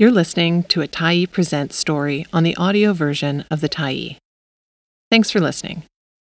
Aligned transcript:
You're 0.00 0.10
listening 0.10 0.62
to 0.72 0.80
a 0.80 0.88
Tyee 0.88 1.30
Presents 1.30 1.76
story 1.76 2.24
on 2.32 2.42
the 2.42 2.56
audio 2.56 2.94
version 2.94 3.44
of 3.50 3.60
the 3.60 3.68
Tyee. 3.68 4.16
Thanks 5.10 5.30
for 5.30 5.40
listening. 5.40 5.82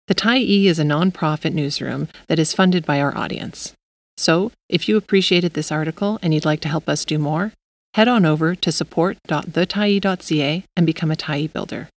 The 0.07 0.13
Tyee 0.13 0.65
is 0.65 0.77
a 0.77 0.83
nonprofit 0.83 1.53
newsroom 1.53 2.07
that 2.27 2.37
is 2.37 2.53
funded 2.53 2.85
by 2.85 3.01
our 3.01 3.17
audience. 3.17 3.73
So, 4.15 4.51
if 4.69 4.87
you 4.87 4.95
appreciated 4.95 5.55
this 5.55 5.71
article 5.71 6.19
and 6.21 6.35
you'd 6.35 6.45
like 6.45 6.59
to 6.59 6.69
help 6.69 6.87
us 6.87 7.03
do 7.03 7.17
more, 7.17 7.51
head 7.95 8.07
on 8.07 8.27
over 8.27 8.53
to 8.53 8.71
support.thetyee.ca 8.71 10.63
and 10.77 10.85
become 10.85 11.09
a 11.09 11.15
Tyee 11.15 11.51
builder. 11.51 11.89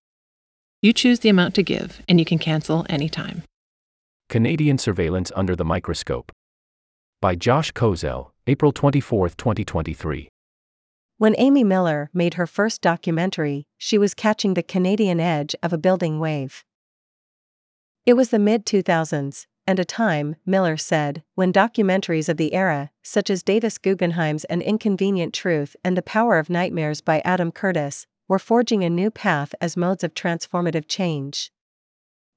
You 0.82 0.94
choose 0.94 1.20
the 1.20 1.28
amount 1.28 1.56
to 1.56 1.62
give, 1.62 2.02
and 2.08 2.20
you 2.20 2.26
can 2.26 2.40
cancel 2.40 2.86
anytime. 2.88 3.44
Canadian 4.30 4.78
Surveillance 4.78 5.30
Under 5.36 5.58
the 5.58 5.66
Microscope. 5.66 6.32
By 7.22 7.36
Josh 7.36 7.74
Kozelj, 7.74 8.30
April 8.48 8.72
24, 8.72 9.28
2023. 9.28 10.30
When 11.18 11.36
Amy 11.38 11.64
Miller 11.64 12.10
made 12.14 12.34
her 12.34 12.46
first 12.46 12.82
documentary, 12.82 13.68
she 13.78 13.98
was 13.98 14.14
catching 14.14 14.54
the 14.54 14.62
Canadian 14.62 15.22
edge 15.22 15.56
of 15.64 15.72
a 15.72 15.78
building 15.78 16.20
wave. 16.20 16.66
It 18.06 18.16
was 18.16 18.32
the 18.32 18.40
mid 18.40 18.66
2000s, 18.66 19.46
and 19.66 19.80
a 19.80 19.86
time, 19.86 20.36
Miller 20.46 20.76
said, 20.76 21.24
when 21.34 21.54
documentaries 21.54 22.28
of 22.28 22.36
the 22.36 22.54
era, 22.54 22.92
such 23.02 23.30
as 23.30 23.44
Davis 23.44 23.78
Guggenheim's 23.78 24.44
An 24.46 24.62
Inconvenient 24.62 25.34
Truth 25.34 25.78
and 25.86 25.96
The 25.96 26.02
Power 26.02 26.38
of 26.38 26.50
Nightmares 26.50 27.00
by 27.00 27.22
Adam 27.22 27.50
Curtis, 27.50 28.06
were 28.28 28.38
forging 28.38 28.84
a 28.84 28.90
new 28.90 29.10
path 29.10 29.56
as 29.62 29.78
modes 29.78 30.04
of 30.04 30.14
transformative 30.14 30.86
change. 30.90 31.50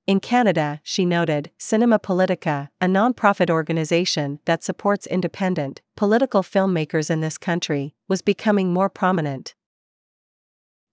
In 0.08 0.20
Canada, 0.20 0.80
she 0.82 1.04
noted, 1.04 1.50
Cinema 1.58 1.98
Politica, 1.98 2.70
a 2.80 2.88
non-profit 2.88 3.50
organization 3.50 4.38
that 4.46 4.64
supports 4.64 5.06
independent, 5.06 5.82
political 5.98 6.42
filmmakers 6.42 7.10
in 7.10 7.20
this 7.20 7.36
country, 7.36 7.94
was 8.08 8.22
becoming 8.22 8.72
more 8.72 8.88
prominent. 8.88 9.54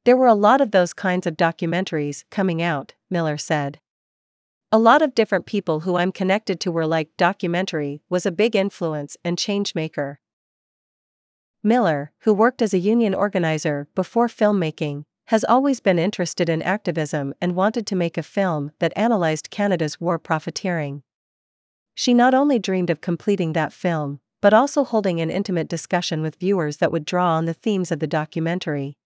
There 0.03 0.17
were 0.17 0.27
a 0.27 0.33
lot 0.33 0.59
of 0.59 0.71
those 0.71 0.91
kinds 0.91 1.25
of 1.25 1.37
documentaries 1.37 2.25
coming 2.29 2.61
out, 2.61 2.93
Miller 3.09 3.37
said. 3.37 3.79
A 4.69 4.77
lot 4.77 5.01
of 5.01 5.15
different 5.15 5.45
people 5.45 5.79
who 5.79 5.95
I'm 5.95 6.11
connected 6.11 6.59
to 6.59 6.71
were 6.73 6.85
like, 6.85 7.15
documentary 7.15 8.01
was 8.09 8.25
a 8.25 8.33
big 8.33 8.53
influence 8.53 9.15
and 9.23 9.37
changemaker. 9.37 10.17
Miller, 11.63 12.11
who 12.23 12.33
worked 12.33 12.61
as 12.61 12.73
a 12.73 12.79
union 12.79 13.13
organizer 13.15 13.87
before 13.95 14.27
filmmaking, 14.27 15.05
has 15.27 15.43
always 15.43 15.79
been 15.79 15.97
interested 15.97 16.49
in 16.49 16.61
activism 16.61 17.33
and 17.41 17.55
wanted 17.55 17.87
to 17.87 17.95
make 17.95 18.17
a 18.17 18.23
film 18.23 18.71
that 18.79 18.93
analyzed 18.95 19.49
Canada's 19.49 19.99
war 19.99 20.19
profiteering. 20.19 21.03
She 21.95 22.13
not 22.13 22.33
only 22.33 22.59
dreamed 22.59 22.89
of 22.89 23.01
completing 23.01 23.53
that 23.53 23.73
film, 23.73 24.19
but 24.41 24.53
also 24.53 24.83
holding 24.83 25.19
an 25.19 25.31
intimate 25.31 25.67
discussion 25.67 26.21
with 26.21 26.35
viewers 26.35 26.77
that 26.77 26.91
would 26.91 27.05
draw 27.05 27.35
on 27.35 27.45
the 27.45 27.53
themes 27.53 27.91
of 27.91 27.99
the 27.99 28.07
documentary. 28.07 28.97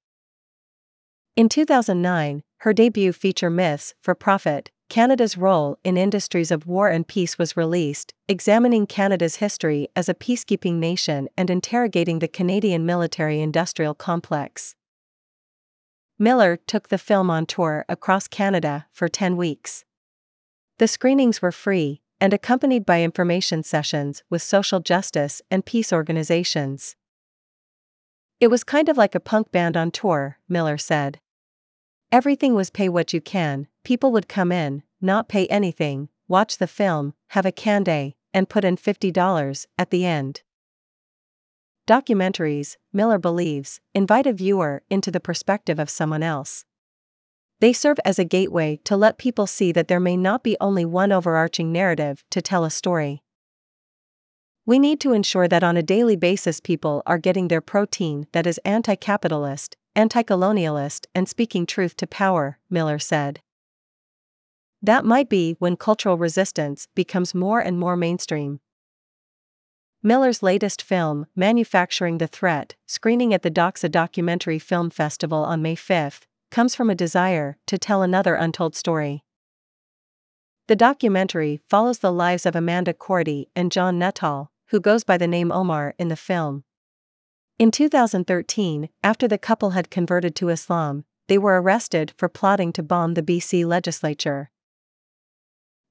In 1.35 1.47
2009, 1.47 2.41
her 2.57 2.73
debut 2.73 3.13
feature 3.13 3.49
Myths 3.49 3.93
for 4.01 4.13
Profit 4.13 4.71
Canada's 4.89 5.37
Role 5.37 5.77
in 5.83 5.97
Industries 5.97 6.49
of 6.49 6.65
War 6.65 6.89
and 6.89 7.07
Peace 7.07 7.37
was 7.37 7.55
released, 7.55 8.13
examining 8.27 8.87
Canada's 8.87 9.35
history 9.35 9.87
as 9.95 10.09
a 10.09 10.15
peacekeeping 10.15 10.75
nation 10.75 11.29
and 11.37 11.51
interrogating 11.51 12.19
the 12.19 12.27
Canadian 12.27 12.87
military 12.87 13.39
industrial 13.39 13.93
complex. 13.93 14.75
Miller 16.21 16.57
took 16.57 16.89
the 16.89 16.97
film 16.97 17.29
on 17.29 17.45
tour 17.45 17.85
across 17.87 18.27
Canada 18.27 18.85
for 18.91 19.07
10 19.07 19.37
weeks. 19.37 19.85
The 20.77 20.87
screenings 20.87 21.41
were 21.41 21.53
free 21.53 22.01
and 22.19 22.33
accompanied 22.33 22.85
by 22.85 23.01
information 23.01 23.63
sessions 23.63 24.23
with 24.29 24.41
social 24.41 24.81
justice 24.81 25.41
and 25.49 25.65
peace 25.65 25.93
organizations. 25.93 26.97
It 28.41 28.49
was 28.49 28.65
kind 28.65 28.89
of 28.89 28.97
like 28.97 29.15
a 29.15 29.21
punk 29.21 29.51
band 29.53 29.77
on 29.77 29.91
tour, 29.91 30.39
Miller 30.49 30.77
said. 30.77 31.21
Everything 32.11 32.53
was 32.53 32.69
pay 32.69 32.89
what 32.89 33.13
you 33.13 33.21
can, 33.21 33.67
people 33.85 34.11
would 34.11 34.27
come 34.27 34.51
in, 34.51 34.83
not 34.99 35.29
pay 35.29 35.47
anything, 35.47 36.09
watch 36.27 36.57
the 36.57 36.67
film, 36.67 37.13
have 37.29 37.45
a 37.45 37.51
can 37.51 37.83
day, 37.83 38.15
and 38.33 38.49
put 38.49 38.65
in 38.65 38.75
$50 38.75 39.65
at 39.77 39.89
the 39.89 40.05
end. 40.05 40.41
Documentaries, 41.89 42.77
Miller 42.93 43.17
believes, 43.17 43.81
invite 43.95 44.27
a 44.27 44.31
viewer 44.31 44.83
into 44.91 45.09
the 45.09 45.19
perspective 45.19 45.79
of 45.79 45.89
someone 45.89 46.21
else. 46.21 46.63
They 47.61 47.73
serve 47.73 47.97
as 48.05 48.19
a 48.19 48.23
gateway 48.23 48.79
to 48.83 48.95
let 48.95 49.17
people 49.17 49.47
see 49.47 49.71
that 49.71 49.87
there 49.87 49.99
may 49.99 50.15
not 50.15 50.43
be 50.43 50.55
only 50.61 50.85
one 50.85 51.11
overarching 51.11 51.71
narrative 51.71 52.23
to 52.29 52.43
tell 52.43 52.63
a 52.63 52.69
story. 52.69 53.23
We 54.67 54.77
need 54.77 54.99
to 54.99 55.13
ensure 55.13 55.47
that 55.47 55.63
on 55.63 55.77
a 55.77 55.81
daily 55.81 56.15
basis 56.15 56.59
people 56.59 57.01
are 57.07 57.17
getting 57.17 57.47
their 57.47 57.59
protein 57.59 58.27
that 58.33 58.45
is 58.45 58.59
anti 58.59 58.93
capitalist, 58.93 59.75
anti 59.95 60.21
colonialist, 60.21 61.07
and 61.15 61.27
speaking 61.27 61.65
truth 61.65 61.95
to 61.97 62.05
power, 62.05 62.59
Miller 62.69 62.99
said. 62.99 63.41
That 64.79 65.05
might 65.05 65.27
be 65.27 65.55
when 65.57 65.75
cultural 65.75 66.19
resistance 66.19 66.87
becomes 66.93 67.33
more 67.33 67.59
and 67.59 67.79
more 67.79 67.97
mainstream. 67.97 68.59
Miller's 70.01 70.41
latest 70.41 70.81
film, 70.81 71.25
Manufacturing 71.35 72.19
the 72.19 72.27
Threat, 72.27 72.75
screening 72.85 73.33
at 73.33 73.41
the 73.41 73.51
Doxa 73.51 73.91
Documentary 73.91 74.57
Film 74.57 74.89
Festival 74.89 75.43
on 75.43 75.61
May 75.61 75.75
5, 75.75 76.25
comes 76.49 76.73
from 76.73 76.89
a 76.89 76.95
desire 76.95 77.57
to 77.67 77.77
tell 77.77 78.01
another 78.01 78.35
untold 78.35 78.77
story. 78.77 79.25
The 80.69 80.77
documentary 80.77 81.59
follows 81.67 81.99
the 81.99 82.13
lives 82.13 82.45
of 82.45 82.55
Amanda 82.55 82.93
Korody 82.93 83.47
and 83.57 83.73
John 83.73 83.99
Nuttall, 83.99 84.51
who 84.67 84.79
goes 84.79 85.03
by 85.03 85.17
the 85.17 85.27
name 85.27 85.51
Omar 85.51 85.95
in 85.99 86.07
the 86.07 86.15
film. 86.15 86.63
In 87.57 87.69
2013, 87.69 88.87
after 89.03 89.27
the 89.27 89.37
couple 89.37 89.71
had 89.71 89.91
converted 89.91 90.33
to 90.35 90.47
Islam, 90.47 91.03
they 91.27 91.37
were 91.37 91.61
arrested 91.61 92.13
for 92.15 92.29
plotting 92.29 92.71
to 92.71 92.83
bomb 92.83 93.15
the 93.15 93.21
BC 93.21 93.65
legislature. 93.65 94.49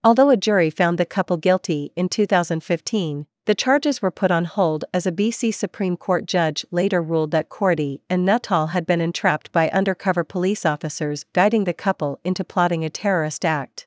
Although 0.02 0.30
a 0.30 0.36
jury 0.38 0.70
found 0.70 0.96
the 0.96 1.04
couple 1.04 1.36
guilty 1.36 1.92
in 1.94 2.08
2015, 2.08 3.26
the 3.48 3.54
charges 3.54 4.02
were 4.02 4.10
put 4.10 4.30
on 4.30 4.44
hold 4.44 4.84
as 4.92 5.06
a 5.06 5.10
BC 5.10 5.54
Supreme 5.54 5.96
Court 5.96 6.26
judge 6.26 6.66
later 6.70 7.00
ruled 7.00 7.30
that 7.30 7.48
Korody 7.48 8.02
and 8.10 8.22
Nuttall 8.22 8.66
had 8.68 8.84
been 8.84 9.00
entrapped 9.00 9.50
by 9.52 9.70
undercover 9.70 10.22
police 10.22 10.66
officers 10.66 11.24
guiding 11.32 11.64
the 11.64 11.72
couple 11.72 12.20
into 12.24 12.44
plotting 12.44 12.84
a 12.84 12.90
terrorist 12.90 13.46
act. 13.46 13.86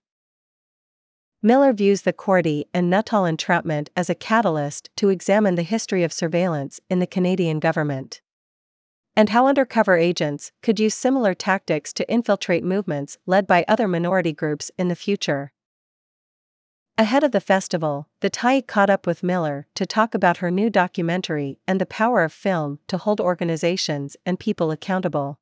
Miller 1.43 1.73
views 1.73 2.01
the 2.01 2.11
Korody 2.11 2.63
and 2.73 2.89
Nuttall 2.89 3.25
entrapment 3.25 3.91
as 3.95 4.09
a 4.09 4.15
catalyst 4.15 4.89
to 4.95 5.09
examine 5.09 5.53
the 5.53 5.61
history 5.61 6.03
of 6.03 6.11
surveillance 6.11 6.79
in 6.89 6.97
the 6.97 7.05
Canadian 7.05 7.59
government. 7.59 8.19
And 9.15 9.29
how 9.29 9.45
undercover 9.45 9.95
agents 9.95 10.51
could 10.63 10.79
use 10.79 10.95
similar 10.95 11.35
tactics 11.35 11.93
to 11.93 12.11
infiltrate 12.11 12.63
movements 12.63 13.19
led 13.27 13.45
by 13.45 13.63
other 13.67 13.87
minority 13.87 14.33
groups 14.33 14.71
in 14.79 14.87
the 14.87 14.95
future. 14.95 15.53
Ahead 17.01 17.23
of 17.23 17.31
the 17.31 17.41
festival, 17.41 18.07
the 18.19 18.29
Tyee 18.29 18.61
caught 18.61 18.91
up 18.91 19.07
with 19.07 19.23
Miller 19.23 19.65
to 19.73 19.87
talk 19.87 20.13
about 20.13 20.37
her 20.37 20.51
new 20.51 20.69
documentary 20.69 21.57
and 21.67 21.81
the 21.81 21.87
power 21.87 22.23
of 22.23 22.31
film 22.31 22.77
to 22.85 22.99
hold 22.99 23.19
organizations 23.19 24.15
and 24.23 24.39
people 24.39 24.69
accountable. 24.69 25.39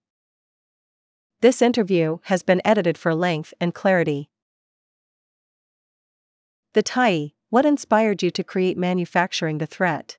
This 1.42 1.62
interview 1.62 2.20
has 2.24 2.44
been 2.44 2.62
edited 2.64 2.98
for 2.98 3.14
length 3.14 3.54
and 3.60 3.74
clarity. 3.74 4.30
The 6.76 6.82
Tyee, 6.82 7.34
what 7.50 7.66
inspired 7.66 8.24
you 8.24 8.32
to 8.32 8.42
create 8.42 8.78
Manufacturing 8.78 9.58
the 9.58 9.68
Threat? 9.68 10.18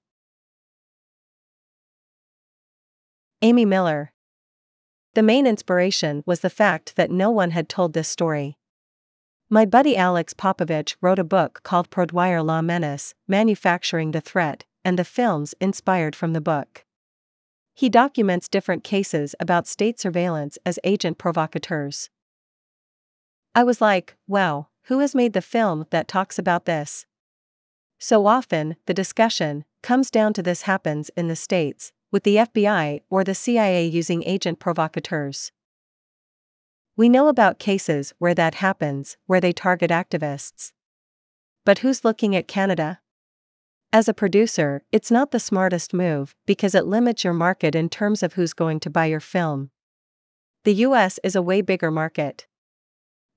Amy 3.41 3.65
Miller. 3.65 4.13
The 5.15 5.23
main 5.23 5.47
inspiration 5.47 6.23
was 6.27 6.41
the 6.41 6.51
fact 6.51 6.97
that 6.97 7.11
no 7.11 7.31
one 7.31 7.53
had 7.53 7.71
told 7.71 7.95
this 7.95 8.11
story. 8.11 8.59
My 9.53 9.65
buddy 9.65 9.97
Alex 9.97 10.33
Popovic 10.33 10.95
wrote 11.01 11.19
a 11.19 11.25
book 11.25 11.63
called 11.65 11.91
Produire 11.91 12.41
La 12.41 12.63
Menace 12.63 13.15
Manufacturing 13.27 14.13
the 14.13 14.21
Threat, 14.21 14.65
and 14.85 14.97
the 14.97 15.05
films 15.05 15.57
inspired 15.61 16.15
from 16.15 16.35
the 16.35 16.41
book. 16.41 16.85
He 17.75 17.89
documents 17.89 18.47
different 18.47 18.85
cases 18.85 19.35
about 19.41 19.67
state 19.67 19.99
surveillance 19.99 20.57
as 20.65 20.79
agent 20.85 21.19
provocateurs. 21.19 22.11
I 23.53 23.65
was 23.65 23.81
like, 23.81 24.15
wow, 24.29 24.69
who 24.85 25.01
has 25.01 25.17
made 25.17 25.33
the 25.33 25.43
film 25.43 25.87
that 25.91 26.07
talks 26.07 26.39
about 26.39 26.67
this? 26.67 27.05
So 27.99 28.29
often, 28.29 28.77
the 28.87 28.95
discussion 28.95 29.65
comes 29.83 30.13
down 30.13 30.33
to 30.35 30.45
this 30.45 30.63
happens 30.63 31.11
in 31.17 31.27
the 31.27 31.35
States, 31.35 31.91
with 32.13 32.23
the 32.23 32.37
FBI 32.37 33.01
or 33.11 33.25
the 33.25 33.35
CIA 33.35 33.85
using 33.85 34.23
agent 34.23 34.61
provocateurs. 34.61 35.51
We 37.01 37.09
know 37.09 37.29
about 37.29 37.59
cases 37.59 38.13
where 38.19 38.35
that 38.35 38.57
happens, 38.57 39.17
where 39.25 39.41
they 39.41 39.55
target 39.55 39.91
activists. 39.91 40.73
But 41.65 41.79
who's 41.79 42.05
looking 42.05 42.37
at 42.37 42.47
Canada? 42.47 43.01
As 43.91 44.07
a 44.07 44.13
producer, 44.13 44.83
it's 44.93 45.11
not 45.11 45.31
the 45.31 45.41
smartest 45.41 45.95
move 45.95 46.37
because 46.45 46.75
it 46.75 46.85
limits 46.85 47.25
your 47.25 47.33
market 47.33 47.75
in 47.75 47.89
terms 47.89 48.23
of 48.23 48.35
who's 48.35 48.53
going 48.53 48.81
to 48.81 48.91
buy 48.91 49.07
your 49.07 49.19
film. 49.19 49.71
The 50.65 50.75
US 50.75 51.19
is 51.25 51.35
a 51.35 51.41
way 51.41 51.63
bigger 51.63 51.91
market. 51.91 52.47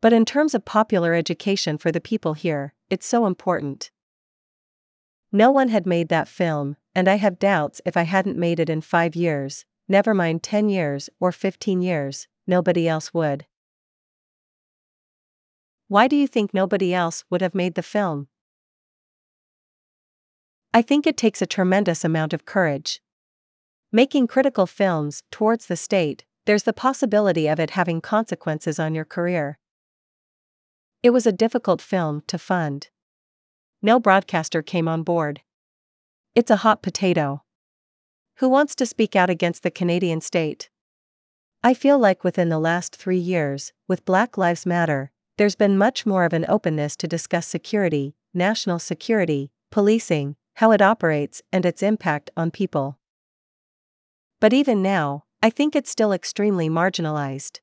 But 0.02 0.12
in 0.12 0.26
terms 0.26 0.54
of 0.54 0.66
popular 0.66 1.14
education 1.14 1.78
for 1.78 1.90
the 1.90 2.02
people 2.02 2.34
here, 2.34 2.74
it's 2.90 3.08
so 3.08 3.26
important. 3.26 3.92
No 5.32 5.52
one 5.52 5.70
had 5.70 5.86
made 5.86 6.10
that 6.10 6.28
film, 6.28 6.76
and 6.94 7.08
I 7.08 7.16
have 7.16 7.40
doubts 7.40 7.80
if 7.86 7.96
I 7.96 8.04
hadn't 8.04 8.38
made 8.38 8.60
it 8.60 8.70
in 8.70 8.82
five 8.82 9.16
years, 9.16 9.64
never 9.88 10.14
mind 10.14 10.44
10 10.44 10.68
years 10.68 11.10
or 11.22 11.32
15 11.32 11.82
years, 11.82 12.28
nobody 12.46 12.90
else 12.90 13.14
would. 13.14 13.46
Why 15.94 16.08
do 16.08 16.16
you 16.16 16.26
think 16.26 16.56
nobody 16.56 16.92
else 16.92 17.24
would 17.30 17.42
have 17.42 17.54
made 17.54 17.76
the 17.76 17.84
film? 17.84 18.28
I 20.74 20.82
think 20.82 21.06
it 21.06 21.16
takes 21.16 21.40
a 21.40 21.46
tremendous 21.46 22.04
amount 22.04 22.34
of 22.34 22.46
courage. 22.46 23.00
Making 23.92 24.26
critical 24.26 24.66
films 24.66 25.22
towards 25.30 25.68
the 25.68 25.76
state, 25.76 26.26
there's 26.48 26.64
the 26.64 26.74
possibility 26.74 27.48
of 27.48 27.60
it 27.60 27.78
having 27.78 28.02
consequences 28.02 28.80
on 28.80 28.96
your 28.96 29.06
career. 29.06 29.60
It 31.04 31.12
was 31.12 31.28
a 31.28 31.32
difficult 31.32 31.80
film 31.80 32.24
to 32.26 32.40
fund. 32.40 32.90
No 33.84 34.00
broadcaster 34.00 34.64
came 34.64 34.88
on 34.88 35.04
board. 35.04 35.42
It's 36.34 36.50
a 36.50 36.64
hot 36.66 36.82
potato. 36.82 37.44
Who 38.38 38.50
wants 38.50 38.74
to 38.78 38.88
speak 38.88 39.16
out 39.16 39.30
against 39.30 39.62
the 39.62 39.70
Canadian 39.70 40.22
state? 40.22 40.72
I 41.64 41.76
feel 41.76 42.00
like 42.00 42.24
within 42.24 42.50
the 42.50 42.58
last 42.58 42.96
three 42.96 43.20
years, 43.20 43.74
with 43.88 44.06
Black 44.06 44.40
Lives 44.40 44.66
Matter, 44.66 45.12
there's 45.38 45.56
been 45.56 45.78
much 45.78 46.06
more 46.06 46.26
of 46.26 46.34
an 46.34 46.46
openness 46.48 46.96
to 46.98 47.08
discuss 47.08 47.48
security, 47.48 48.16
national 48.34 48.80
security, 48.80 49.52
policing, 49.72 50.36
how 50.56 50.72
it 50.72 50.82
operates, 50.82 51.42
and 51.52 51.66
its 51.66 51.82
impact 51.82 52.30
on 52.38 52.52
people. 52.52 53.00
But 54.40 54.54
even 54.54 54.82
now, 54.82 55.24
I 55.42 55.50
think 55.50 55.76
it's 55.76 55.90
still 55.90 56.14
extremely 56.14 56.70
marginalized. 56.70 57.60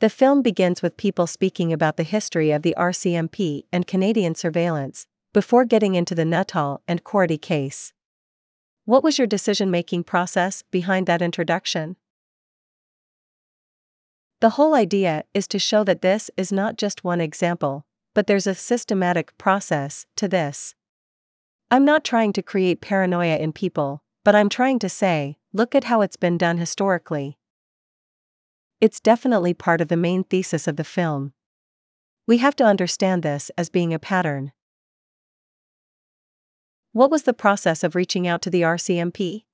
The 0.00 0.08
film 0.08 0.42
begins 0.42 0.80
with 0.80 0.96
people 0.96 1.26
speaking 1.26 1.72
about 1.72 1.96
the 1.96 2.04
history 2.04 2.52
of 2.52 2.62
the 2.62 2.74
RCMP 2.78 3.64
and 3.72 3.86
Canadian 3.86 4.34
surveillance, 4.34 5.06
before 5.34 5.64
getting 5.64 5.94
into 5.94 6.14
the 6.14 6.24
Nuttall 6.24 6.82
and 6.88 7.04
Korody 7.04 7.40
case. 7.40 7.92
What 8.84 9.04
was 9.04 9.18
your 9.18 9.26
decision 9.26 9.70
making 9.70 10.04
process 10.04 10.62
behind 10.70 11.06
that 11.06 11.20
introduction? 11.20 11.96
The 14.40 14.50
whole 14.50 14.74
idea 14.74 15.24
is 15.34 15.48
to 15.48 15.58
show 15.58 15.82
that 15.82 16.00
this 16.00 16.30
is 16.36 16.52
not 16.52 16.76
just 16.78 17.02
one 17.02 17.20
example, 17.20 17.84
but 18.14 18.28
there's 18.28 18.46
a 18.46 18.54
systematic 18.54 19.36
process 19.36 20.06
to 20.16 20.28
this. 20.28 20.74
I'm 21.72 21.84
not 21.84 22.04
trying 22.04 22.32
to 22.34 22.42
create 22.42 22.80
paranoia 22.80 23.36
in 23.36 23.52
people, 23.52 24.02
but 24.24 24.36
I'm 24.36 24.48
trying 24.48 24.78
to 24.78 24.88
say, 24.88 25.38
look 25.52 25.74
at 25.74 25.84
how 25.84 26.02
it's 26.02 26.16
been 26.16 26.38
done 26.38 26.58
historically. 26.58 27.36
It's 28.80 29.00
definitely 29.00 29.54
part 29.54 29.80
of 29.80 29.88
the 29.88 29.96
main 29.96 30.22
thesis 30.22 30.68
of 30.68 30.76
the 30.76 30.84
film. 30.84 31.32
We 32.28 32.38
have 32.38 32.54
to 32.56 32.64
understand 32.64 33.24
this 33.24 33.50
as 33.58 33.68
being 33.68 33.92
a 33.92 33.98
pattern. 33.98 34.52
What 36.92 37.10
was 37.10 37.24
the 37.24 37.34
process 37.34 37.82
of 37.82 37.96
reaching 37.96 38.28
out 38.28 38.40
to 38.42 38.50
the 38.50 38.62
RCMP? 38.62 39.44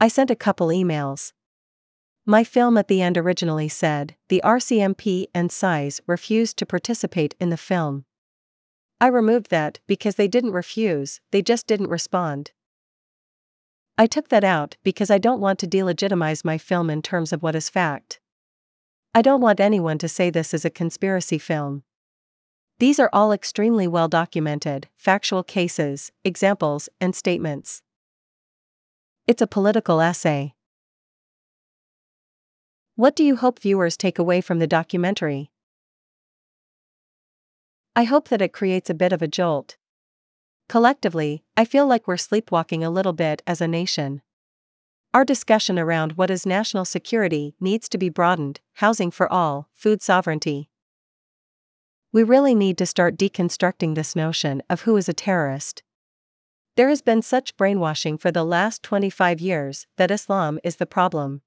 I 0.00 0.08
sent 0.08 0.30
a 0.30 0.36
couple 0.36 0.68
emails. 0.68 1.32
My 2.30 2.44
film 2.44 2.76
at 2.76 2.86
the 2.86 3.02
end 3.02 3.18
originally 3.18 3.68
said 3.68 4.14
the 4.28 4.40
RCMP 4.44 5.26
and 5.34 5.50
CSIS 5.50 6.00
refused 6.06 6.56
to 6.58 6.64
participate 6.64 7.34
in 7.40 7.50
the 7.50 7.56
film. 7.56 8.04
I 9.00 9.08
removed 9.08 9.50
that 9.50 9.80
because 9.88 10.14
they 10.14 10.28
didn't 10.28 10.52
refuse, 10.52 11.20
they 11.32 11.42
just 11.42 11.66
didn't 11.66 11.88
respond. 11.88 12.52
I 13.98 14.06
took 14.06 14.28
that 14.28 14.44
out 14.44 14.76
because 14.84 15.10
I 15.10 15.18
don't 15.18 15.40
want 15.40 15.58
to 15.58 15.66
delegitimize 15.66 16.44
my 16.44 16.56
film 16.56 16.88
in 16.88 17.02
terms 17.02 17.32
of 17.32 17.42
what 17.42 17.56
is 17.56 17.68
fact. 17.68 18.20
I 19.12 19.22
don't 19.22 19.40
want 19.40 19.58
anyone 19.58 19.98
to 19.98 20.08
say 20.08 20.30
this 20.30 20.54
is 20.54 20.64
a 20.64 20.70
conspiracy 20.70 21.38
film. 21.38 21.82
These 22.78 23.00
are 23.00 23.10
all 23.12 23.32
extremely 23.32 23.88
well 23.88 24.06
documented, 24.06 24.86
factual 24.96 25.42
cases, 25.42 26.12
examples, 26.22 26.88
and 27.00 27.12
statements. 27.12 27.82
It's 29.26 29.42
a 29.42 29.48
political 29.48 30.00
essay. 30.00 30.54
What 33.00 33.16
do 33.16 33.24
you 33.24 33.36
hope 33.36 33.60
viewers 33.60 33.96
take 33.96 34.18
away 34.18 34.42
from 34.42 34.58
the 34.58 34.66
documentary? 34.66 35.50
I 37.96 38.04
hope 38.04 38.28
that 38.28 38.42
it 38.42 38.52
creates 38.52 38.90
a 38.90 38.94
bit 38.94 39.10
of 39.10 39.22
a 39.22 39.26
jolt. 39.26 39.78
Collectively, 40.68 41.42
I 41.56 41.64
feel 41.64 41.86
like 41.86 42.06
we're 42.06 42.18
sleepwalking 42.18 42.84
a 42.84 42.90
little 42.90 43.14
bit 43.14 43.40
as 43.46 43.62
a 43.62 43.66
nation. 43.66 44.20
Our 45.14 45.24
discussion 45.24 45.78
around 45.78 46.18
what 46.18 46.30
is 46.30 46.44
national 46.44 46.84
security 46.84 47.54
needs 47.58 47.88
to 47.88 47.96
be 47.96 48.10
broadened 48.10 48.60
housing 48.74 49.10
for 49.10 49.32
all, 49.32 49.70
food 49.72 50.02
sovereignty. 50.02 50.68
We 52.12 52.22
really 52.22 52.54
need 52.54 52.76
to 52.76 52.84
start 52.84 53.16
deconstructing 53.16 53.94
this 53.94 54.14
notion 54.14 54.62
of 54.68 54.82
who 54.82 54.98
is 54.98 55.08
a 55.08 55.14
terrorist. 55.14 55.82
There 56.76 56.90
has 56.90 57.00
been 57.00 57.22
such 57.22 57.56
brainwashing 57.56 58.18
for 58.18 58.30
the 58.30 58.44
last 58.44 58.82
25 58.82 59.40
years 59.40 59.86
that 59.96 60.10
Islam 60.10 60.58
is 60.62 60.76
the 60.76 60.84
problem. 60.84 61.40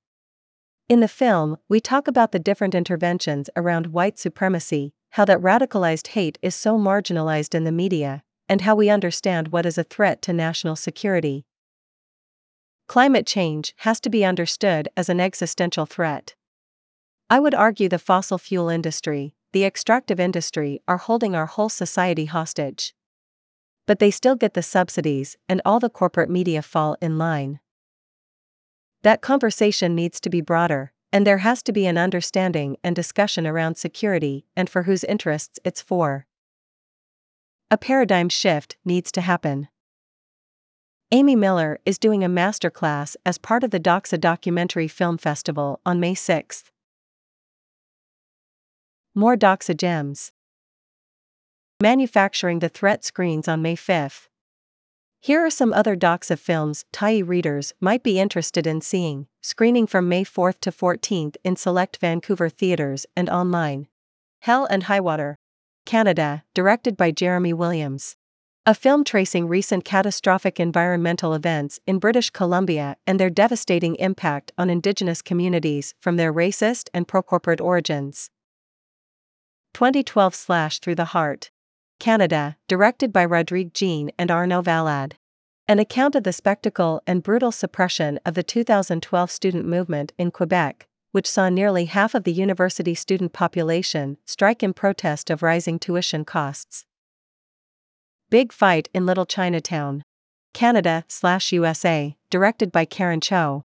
In 0.90 1.00
the 1.00 1.08
film, 1.08 1.58
we 1.70 1.80
talk 1.80 2.10
about 2.10 2.34
the 2.34 2.40
different 2.40 2.76
interventions 2.76 3.50
around 3.56 3.88
white 3.88 4.20
supremacy, 4.20 4.94
how 5.12 5.24
that 5.26 5.40
radicalized 5.40 6.08
hate 6.08 6.38
is 6.42 6.56
so 6.56 6.78
marginalized 6.78 7.56
in 7.56 7.64
the 7.64 7.72
media, 7.72 8.22
and 8.50 8.62
how 8.62 8.76
we 8.76 8.90
understand 8.90 9.48
what 9.48 9.66
is 9.66 9.78
a 9.78 9.86
threat 9.86 10.22
to 10.24 10.34
national 10.34 10.76
security. 10.76 11.46
Climate 12.88 13.26
change 13.26 13.74
has 13.78 14.02
to 14.02 14.10
be 14.10 14.26
understood 14.26 14.90
as 14.98 15.08
an 15.08 15.22
existential 15.22 15.86
threat. 15.86 16.36
I 17.30 17.40
would 17.40 17.56
argue 17.56 17.88
the 17.88 17.98
fossil 17.98 18.38
fuel 18.38 18.68
industry, 18.68 19.36
the 19.54 19.64
extractive 19.64 20.20
industry 20.20 20.82
are 20.86 20.98
holding 20.98 21.34
our 21.34 21.46
whole 21.46 21.70
society 21.70 22.26
hostage. 22.26 22.94
But 23.88 24.00
they 24.00 24.12
still 24.12 24.36
get 24.36 24.54
the 24.54 24.62
subsidies, 24.62 25.38
and 25.48 25.62
all 25.64 25.80
the 25.80 25.90
corporate 25.90 26.30
media 26.30 26.62
fall 26.62 26.98
in 27.02 27.18
line. 27.18 27.62
That 29.04 29.22
conversation 29.22 29.96
needs 29.96 30.22
to 30.22 30.30
be 30.30 30.40
broader, 30.40 30.94
and 31.12 31.28
there 31.28 31.40
has 31.40 31.62
to 31.64 31.74
be 31.74 31.86
an 31.86 31.98
understanding 31.98 32.78
and 32.84 32.96
discussion 32.96 33.46
around 33.46 33.76
security 33.76 34.46
and 34.56 34.70
for 34.70 34.84
whose 34.84 35.04
interests 35.04 35.60
it's 35.66 35.82
for. 35.82 36.26
A 37.70 37.78
paradigm 37.78 38.30
shift 38.30 38.78
needs 38.86 39.12
to 39.12 39.22
happen. 39.22 39.68
Amy 41.12 41.36
Miller 41.36 41.80
is 41.86 42.00
doing 42.00 42.24
a 42.24 42.30
masterclass 42.30 43.16
as 43.26 43.38
part 43.38 43.64
of 43.64 43.72
the 43.72 43.80
Doxa 43.80 44.20
Documentary 44.20 44.88
Film 44.88 45.18
Festival 45.18 45.82
on 45.86 46.00
May 46.00 46.16
6. 46.16 46.64
More 49.14 49.36
Doxa 49.36 49.76
Gems. 49.76 50.32
Manufacturing 51.82 52.60
the 52.60 52.70
Threat 52.70 53.04
screens 53.04 53.48
on 53.50 53.62
May 53.62 53.76
5. 53.76 54.30
Here 55.24 55.40
are 55.40 55.50
some 55.50 55.72
other 55.72 55.96
docs 55.96 56.30
of 56.32 56.40
films 56.42 56.84
Tyee 56.92 57.26
readers 57.26 57.74
might 57.80 58.04
be 58.04 58.20
interested 58.20 58.68
in 58.68 58.82
seeing, 58.82 59.28
screening 59.42 59.88
from 59.88 60.10
May 60.10 60.26
4th 60.26 60.60
to 60.60 60.70
14th 60.70 61.38
in 61.46 61.56
select 61.56 61.96
Vancouver 62.02 62.50
theaters 62.50 63.06
and 63.16 63.30
online. 63.30 63.88
Hell 64.42 64.66
and 64.66 64.84
Highwater. 64.84 65.38
Canada, 65.86 66.44
directed 66.54 66.98
by 66.98 67.12
Jeremy 67.12 67.54
Williams. 67.54 68.18
A 68.66 68.76
film 68.76 69.06
tracing 69.06 69.48
recent 69.48 69.86
catastrophic 69.86 70.60
environmental 70.60 71.34
events 71.34 71.80
in 71.88 72.00
British 72.00 72.30
Columbia 72.30 72.98
and 73.08 73.18
their 73.18 73.30
devastating 73.30 73.96
impact 73.96 74.52
on 74.58 74.70
Indigenous 74.70 75.22
communities 75.22 75.94
from 76.02 76.18
their 76.18 76.34
racist 76.34 76.90
and 76.94 77.08
pro 77.08 77.22
corporate 77.22 77.62
origins. 77.62 78.30
2012 79.74 80.36
Slash 80.36 80.80
Through 80.80 80.96
the 80.96 81.16
Heart. 81.16 81.50
Canada, 82.04 82.58
directed 82.68 83.14
by 83.14 83.24
Rodrigue 83.24 83.74
Jean 83.74 84.12
and 84.20 84.30
Arnaud 84.30 84.64
Valade. 84.64 85.14
An 85.70 85.80
account 85.80 86.16
of 86.16 86.26
the 86.26 86.34
spectacle 86.34 87.02
and 87.08 87.24
brutal 87.24 87.50
suppression 87.50 88.20
of 88.26 88.34
the 88.34 88.44
2012 88.44 89.32
student 89.32 89.66
movement 89.66 90.12
in 90.18 90.30
Quebec, 90.30 90.90
which 91.14 91.30
saw 91.30 91.48
nearly 91.48 91.86
half 91.86 92.14
of 92.14 92.26
the 92.26 92.34
university 92.34 92.94
student 92.94 93.32
population 93.32 94.18
strike 94.26 94.62
in 94.62 94.74
protest 94.74 95.30
of 95.30 95.42
rising 95.42 95.80
tuition 95.80 96.26
costs. 96.26 96.84
Big 98.30 98.52
Fight 98.52 98.90
in 98.94 99.06
Little 99.06 99.26
Chinatown. 99.26 100.04
Canada 100.54 101.06
slash 101.08 101.54
USA, 101.54 102.18
directed 102.30 102.70
by 102.70 102.84
Karen 102.84 103.22
Cho. 103.22 103.64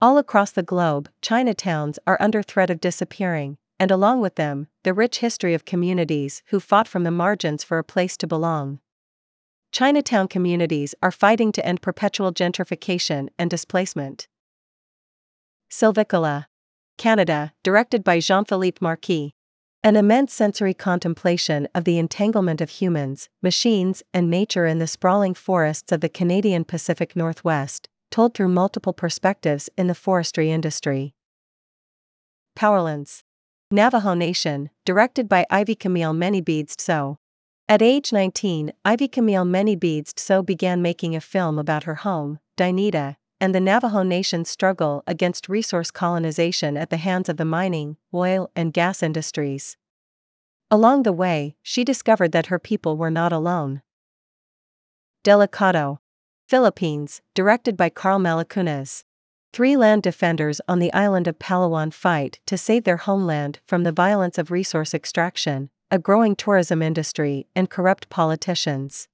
All 0.00 0.16
across 0.16 0.52
the 0.52 0.62
globe, 0.62 1.10
Chinatowns 1.22 1.98
are 2.06 2.18
under 2.20 2.40
threat 2.40 2.70
of 2.70 2.78
disappearing, 2.78 3.58
and 3.80 3.90
along 3.90 4.20
with 4.20 4.34
them, 4.34 4.66
the 4.84 4.92
rich 4.92 5.18
history 5.20 5.54
of 5.54 5.64
communities 5.64 6.42
who 6.48 6.60
fought 6.60 6.86
from 6.86 7.02
the 7.02 7.10
margins 7.10 7.64
for 7.64 7.78
a 7.78 7.84
place 7.84 8.14
to 8.18 8.26
belong. 8.26 8.78
Chinatown 9.72 10.28
communities 10.28 10.94
are 11.02 11.10
fighting 11.10 11.50
to 11.52 11.64
end 11.64 11.80
perpetual 11.80 12.30
gentrification 12.30 13.28
and 13.38 13.48
displacement. 13.48 14.28
Silvicola. 15.70 16.46
Canada, 16.98 17.54
directed 17.62 18.04
by 18.04 18.20
Jean 18.20 18.44
Philippe 18.44 18.78
Marquis. 18.82 19.32
An 19.82 19.96
immense 19.96 20.34
sensory 20.34 20.74
contemplation 20.74 21.66
of 21.74 21.84
the 21.84 21.98
entanglement 21.98 22.60
of 22.60 22.68
humans, 22.68 23.30
machines, 23.40 24.02
and 24.12 24.28
nature 24.28 24.66
in 24.66 24.78
the 24.78 24.86
sprawling 24.86 25.32
forests 25.32 25.90
of 25.90 26.02
the 26.02 26.10
Canadian 26.10 26.66
Pacific 26.66 27.16
Northwest, 27.16 27.88
told 28.10 28.34
through 28.34 28.48
multiple 28.48 28.92
perspectives 28.92 29.70
in 29.78 29.86
the 29.86 29.94
forestry 29.94 30.50
industry. 30.50 31.14
Powerlands. 32.54 33.22
Navajo 33.72 34.14
Nation, 34.14 34.68
directed 34.84 35.28
by 35.28 35.46
Ivy 35.48 35.76
Camille 35.76 36.12
Manybeads 36.12 36.74
Tso. 36.74 37.18
At 37.68 37.80
age 37.80 38.12
19, 38.12 38.72
Ivy 38.84 39.06
Camille 39.06 39.44
Manybeads 39.44 40.12
Tso 40.12 40.42
began 40.42 40.82
making 40.82 41.14
a 41.14 41.20
film 41.20 41.56
about 41.56 41.84
her 41.84 41.94
home, 41.94 42.40
Dainita, 42.58 43.14
and 43.40 43.54
the 43.54 43.60
Navajo 43.60 44.02
Nation's 44.02 44.50
struggle 44.50 45.04
against 45.06 45.48
resource 45.48 45.92
colonization 45.92 46.76
at 46.76 46.90
the 46.90 46.96
hands 46.96 47.28
of 47.28 47.36
the 47.36 47.44
mining, 47.44 47.96
oil, 48.12 48.50
and 48.56 48.72
gas 48.72 49.04
industries. 49.04 49.76
Along 50.68 51.04
the 51.04 51.12
way, 51.12 51.54
she 51.62 51.84
discovered 51.84 52.32
that 52.32 52.46
her 52.46 52.58
people 52.58 52.96
were 52.96 53.08
not 53.08 53.32
alone. 53.32 53.82
Delicado. 55.22 55.98
Philippines, 56.48 57.22
directed 57.36 57.76
by 57.76 57.88
Karl 57.88 58.18
Malakunas. 58.18 59.04
Three 59.52 59.76
land 59.76 60.04
defenders 60.04 60.60
on 60.68 60.78
the 60.78 60.92
island 60.92 61.26
of 61.26 61.40
Palawan 61.40 61.92
fight 61.92 62.38
to 62.46 62.56
save 62.56 62.84
their 62.84 62.98
homeland 62.98 63.58
from 63.66 63.82
the 63.82 63.90
violence 63.90 64.38
of 64.38 64.52
resource 64.52 64.94
extraction, 64.94 65.70
a 65.90 65.98
growing 65.98 66.36
tourism 66.36 66.82
industry, 66.82 67.48
and 67.56 67.68
corrupt 67.68 68.08
politicians. 68.08 69.08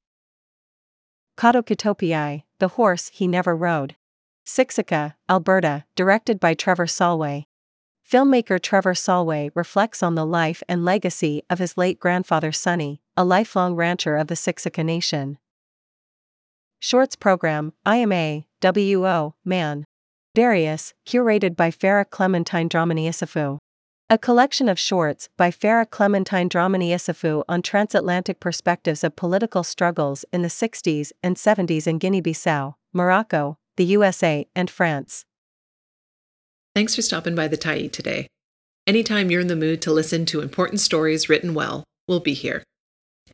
Katokitopiai, 1.38 2.43
the 2.59 2.69
horse 2.69 3.11
he 3.14 3.26
never 3.26 3.57
rode. 3.57 3.97
Siksika, 4.45 5.14
Alberta, 5.28 5.85
directed 5.95 6.38
by 6.38 6.52
Trevor 6.52 6.87
Solway. 6.87 7.47
Filmmaker 8.09 8.61
Trevor 8.61 8.95
Solway 8.95 9.50
reflects 9.55 10.02
on 10.02 10.16
the 10.16 10.26
life 10.26 10.62
and 10.69 10.85
legacy 10.85 11.43
of 11.49 11.59
his 11.59 11.78
late 11.78 11.99
grandfather 11.99 12.52
Sonny, 12.52 13.00
a 13.16 13.25
lifelong 13.25 13.75
rancher 13.75 14.16
of 14.16 14.28
the 14.28 14.37
Siksika 14.37 14.85
Nation. 14.85 15.38
Shorts 16.78 17.16
program, 17.16 17.73
IMA, 17.87 18.45
WO, 18.62 19.35
Man. 19.45 19.87
Darius, 20.37 20.93
curated 21.07 21.57
by 21.57 21.71
Farah 21.71 22.05
Clementine 22.05 22.69
Dramani 22.69 23.09
Issifou. 23.09 23.57
A 24.11 24.19
collection 24.19 24.69
of 24.69 24.78
shorts 24.78 25.31
by 25.38 25.50
Farah 25.50 25.88
Clementine 25.88 26.50
Dramani 26.50 26.90
Issifou 26.90 27.43
on 27.49 27.62
transatlantic 27.62 28.38
perspectives 28.38 29.02
of 29.02 29.16
political 29.16 29.64
struggles 29.64 30.26
in 30.35 30.43
the 30.43 30.49
60s 30.49 31.11
and 31.23 31.37
70s 31.37 31.87
in 31.87 31.97
Guinea 31.97 32.21
Bissau, 32.21 32.75
Morocco, 32.93 33.57
the 33.78 33.87
USA, 33.87 34.47
and 34.55 34.69
France. 34.69 35.25
Thanks 36.75 36.95
for 36.95 37.00
stopping 37.00 37.35
by 37.35 37.49
the 37.49 37.57
Tyee 37.57 37.90
today. 37.90 38.26
Anytime 38.87 39.31
you're 39.31 39.40
in 39.40 39.47
the 39.47 39.57
mood 39.57 39.81
to 39.81 39.90
listen 39.90 40.26
to 40.26 40.43
important 40.43 40.81
stories 40.81 41.31
written 41.31 41.55
well, 41.55 41.83
we'll 42.07 42.21
be 42.21 42.35
here. 42.35 42.62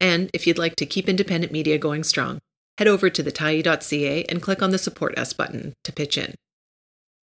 And 0.00 0.30
if 0.32 0.46
you'd 0.46 0.56
like 0.56 0.76
to 0.76 0.86
keep 0.86 1.08
independent 1.08 1.52
media 1.52 1.78
going 1.78 2.04
strong, 2.04 2.38
head 2.78 2.86
over 2.86 3.10
to 3.10 3.24
thetyee.ca 3.24 4.24
and 4.26 4.40
click 4.40 4.62
on 4.62 4.70
the 4.70 4.78
Support 4.78 5.18
Us 5.18 5.32
button 5.32 5.72
to 5.82 5.92
pitch 5.92 6.16
in. 6.16 6.36